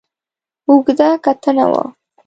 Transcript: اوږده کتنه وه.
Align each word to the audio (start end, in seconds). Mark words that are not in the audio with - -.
اوږده 0.67 1.07
کتنه 1.23 1.65
وه. 1.71 1.83